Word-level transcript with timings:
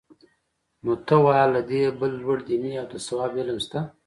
نو 0.83 0.91
ته 1.05 1.15
وا 1.25 1.39
له 1.53 1.61
دې 1.69 1.81
بل 1.99 2.11
لوړ 2.21 2.37
دیني 2.47 2.71
او 2.81 2.87
د 2.91 2.93
ثواب 3.05 3.31
علم 3.39 3.57
شته؟ 3.65 3.79